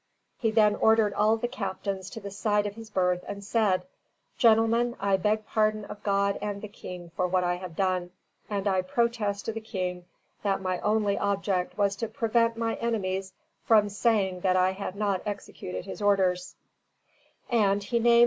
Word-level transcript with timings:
He 0.39 0.49
then 0.49 0.73
ordered 0.77 1.13
all 1.13 1.37
the 1.37 1.47
captains 1.47 2.09
to 2.09 2.19
the 2.19 2.31
side 2.31 2.65
of 2.65 2.73
his 2.73 2.89
berth, 2.89 3.23
and 3.27 3.43
said, 3.43 3.85
"Gentlemen, 4.35 4.95
I 4.99 5.15
beg 5.17 5.45
pardon 5.45 5.85
of 5.85 6.01
God 6.01 6.39
and 6.41 6.59
the 6.59 6.67
King 6.67 7.11
for 7.15 7.27
what 7.27 7.43
I 7.43 7.57
have 7.57 7.75
done, 7.75 8.09
and 8.49 8.67
I 8.67 8.81
protest 8.81 9.45
to 9.45 9.51
the 9.53 9.61
King 9.61 10.05
that 10.41 10.59
my 10.59 10.79
only 10.79 11.19
object 11.19 11.77
was 11.77 11.95
to 11.97 12.07
prevent 12.07 12.57
my 12.57 12.73
enemies 12.77 13.33
from 13.63 13.89
saying 13.89 14.39
that 14.39 14.55
I 14.55 14.71
had 14.71 14.95
not 14.95 15.21
executed 15.23 15.85
his 15.85 16.01
orders;" 16.01 16.55
and 17.47 17.83
he 17.83 17.99
named 17.99 18.13
M. 18.17 18.19